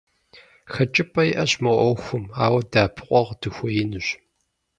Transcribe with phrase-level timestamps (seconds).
[0.73, 4.07] Хэкӏыпӏэ иӏэщ мы ӏуэхум, ауэ дэӏэпыкъуэгъу дыхуеинущ.